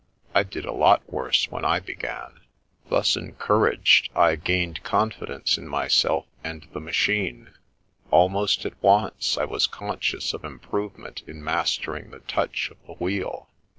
[0.33, 2.39] I did a lot worse when I began."
[2.89, 7.53] Thus encouraged, I gained confidence in myself and the machine.
[8.09, 13.47] Almost at once, I was conscious of improvement in mastering the touch of the wheel.